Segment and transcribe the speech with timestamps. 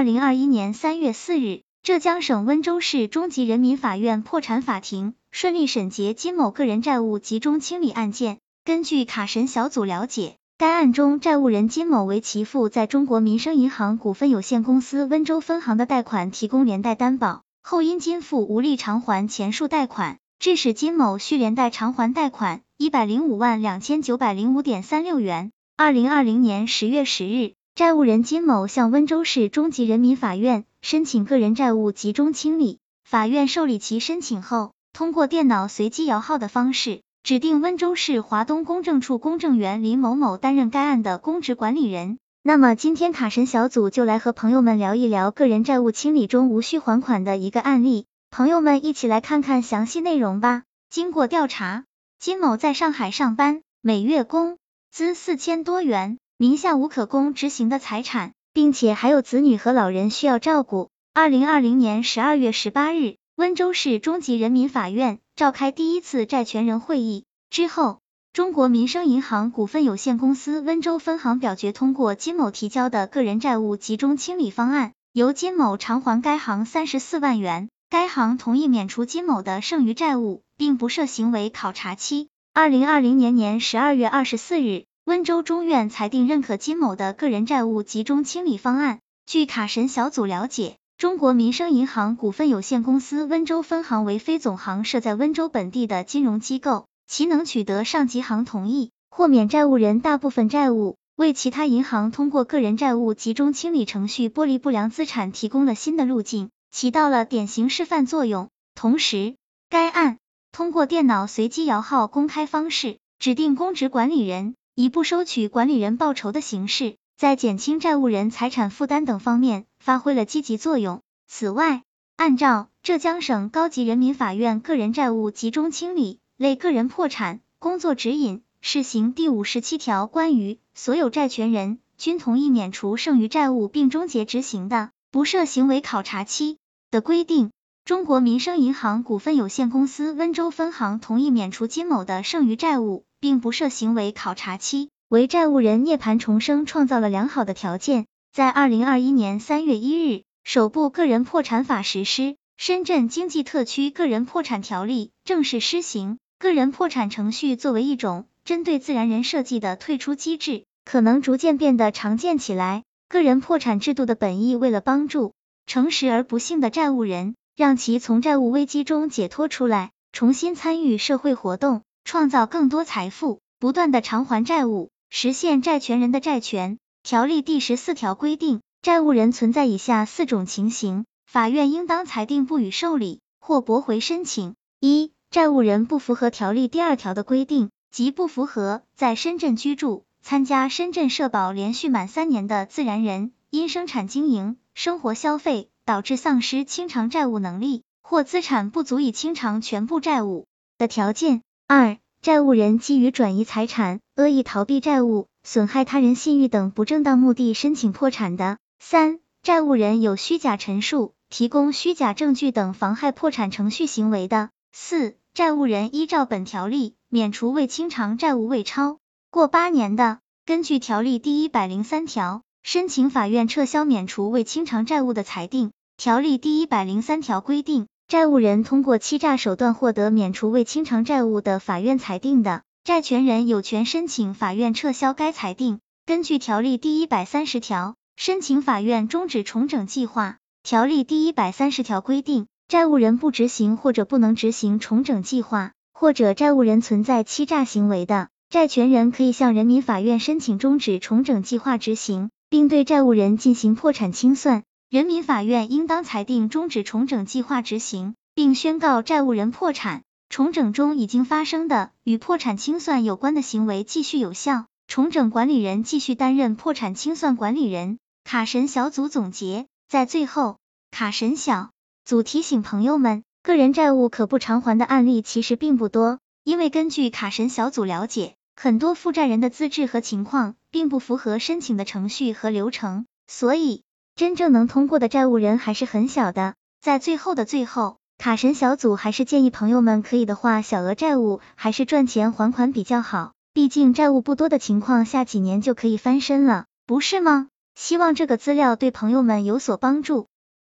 [0.00, 8.38] 二零二一年三月四日，浙江省温州市中级人民法院破产法庭顺利审结金某个人债务集中清理案件。
[8.64, 25.52] 根据卡神小组了解，该案中债务人金某为其父在中国民生银行股份有限公司温州分行的贷款提供连带担保，后因金父无力偿还前述贷款，致使金某需连带偿还贷款一百零五万两千九百零五点三六元。
[25.76, 27.52] 二零二零年十月十日。
[27.80, 42.18] 债务人金某向温州市中级人民法院申请个人债务集中清理，法院受理其申请后，通过电脑随机摇号的方式，指定温州市华东公证处公证员林某某担任该案的公职管理人。
[42.42, 50.64] 那么今天卡神小组就来和朋友们聊一聊个人债务清理中无需还款的一个案例，朋友们一起来看看详细内容吧。
[50.90, 51.84] 经过调查，
[52.18, 54.58] 金某在上海上班，每月工
[54.92, 56.18] 资四千多元。
[56.40, 60.88] 名下无可供执行的财产，并且还有子女和老人需要照顾。
[61.12, 67.98] 二零二零年十二月十八日，温州市中级人民法院召开第一次债权人会议之后，
[68.32, 77.68] 中国民生银行股份有限公司温州分行表决通过金某提交的个人债务集中清理方案，由金某偿还该行三十四万元。
[77.90, 82.30] 该行同意免除金某的剩余债务，并不设行为考察期。
[82.54, 84.84] 二零二零年年十二月二十四日。
[85.04, 89.00] 温州中院裁定认可金某的个人债务集中清理方案。
[89.26, 108.48] 据卡神小组了解，中国民生银行股份有限公司温州分行为非总行设在温州本地的金融机构，其能取得上级行同意，豁免债务人大部分债务，为其他银行通过个人债务集中清理程序剥离不良资产提供了新的路径，起到了典型示范作用。
[108.74, 109.34] 同时，
[109.70, 110.18] 该案
[110.52, 114.54] 通过电脑随机摇号公开方式，指定公职管理人。
[114.74, 121.00] 以不收取管理人报酬的形式，在减轻债务人财产负担等方面发挥了积极作用。
[121.26, 121.82] 此外，
[122.16, 136.58] 按照浙江省高级人民法院个人债务集中清理类个人破产工作指引试行第五十七条关于所有债权人均同意免除剩余债务并终结执行的，不设行为考察期
[136.90, 137.50] 的规定，
[137.90, 143.04] 中国民生银行股份有限公司温州分行同意免除金某的剩余债务。
[143.18, 148.06] 并不设行为考察期，为债务人涅槃重生创造了良好的条件。
[148.32, 156.18] 在二零二一年三月一日，首部个人破产法实施，深圳经济特区个人破产条例正式施行。
[156.38, 162.84] 个人破产程序作为一种针对自然人设计的退出机制，可能逐渐变得常见起来。
[163.08, 165.34] 个人破产制度的本意为了帮助
[165.66, 171.82] 诚实而不幸的债务人，让其从债务危机中解脱出来，重新参与社会活动。
[172.02, 176.78] 创造更多财富，不断的偿还债务，实现债权人的债权。
[177.02, 200.46] 条例第十四条规定，债务人存在以下四种情形，法院应当裁定不予受理或驳回申请：一、债务人不符合条例第二条的规定，即不符合在深圳居住、参加深圳社保连续满三年的自然人，因生产经营、生活消费导致丧失清偿债务能力，或资产不足以清偿全部债务
[200.78, 201.42] 的条件。
[201.66, 218.98] 二、债务人基于转移财产、恶意逃避债务、损害他人信誉等不正当目的申请破产的；三、债务人有虚假陈述、提供虚假证据等妨害破产程序行为的；四、债务人依照本条例免除未清偿债务未超
[219.32, 225.72] 过八年的，根据条例第一百零三条申请法院撤销免除未清偿债务的裁定。
[226.02, 227.86] 条例第一百零三条规定。
[228.08, 235.78] 债务人通过欺诈手段获得免除未清偿债务的法院裁定的，债权人有权申请法院撤销该裁定。
[236.06, 240.38] 根据条例第一百三十条，申请法院终止重整计划。
[240.62, 254.62] 条例第一百三十条规定，债务人不执行或者不能执行重整计划，或者债务人存在欺诈行为的，债权人可以向人民法院申请终止重整计划执行，并对债务人进行破产清算。
[254.90, 260.02] 人民法院应当裁定终止重整计划执行，并宣告债务人破产。
[260.28, 267.98] 重整中已经发生的与破产清算有关的行为继续有效，重整管理人继续担任破产清算管理人。
[268.24, 270.58] 卡神小组总结，在最后，
[270.90, 271.70] 卡神小
[272.04, 283.84] 组提醒朋友们，个人债务可不偿还的案例其实并不多，因为根据卡神小组了解，很多负债人的资质和情况并不符合申请的程序和流程，所以。
[284.20, 286.52] 真正能通过的债务人还是很小的，
[286.82, 297.48] 在最后的最后，卡神小组还是建议朋友们可以的话，小额债务还是赚钱还款比较好，毕竟债务不多的情况下，几年就可以翻身了，不是吗？
[297.74, 300.26] 希望这个资料对朋友们有所帮助。